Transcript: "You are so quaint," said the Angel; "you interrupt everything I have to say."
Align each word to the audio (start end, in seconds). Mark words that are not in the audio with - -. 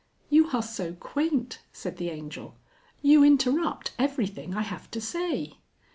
"You 0.31 0.47
are 0.49 0.63
so 0.63 0.93
quaint," 0.93 1.59
said 1.71 1.97
the 1.97 2.09
Angel; 2.09 2.55
"you 3.03 3.23
interrupt 3.23 3.91
everything 3.99 4.55
I 4.55 4.63
have 4.63 4.89
to 4.89 4.99
say." 4.99 5.59